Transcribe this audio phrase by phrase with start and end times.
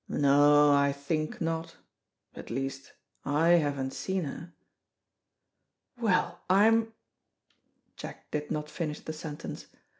[0.07, 1.75] "No I think not;
[2.33, 4.51] at least I haven't seen her."
[5.95, 6.93] "Well, I'm"
[7.97, 9.67] Jack did not finish the sentence.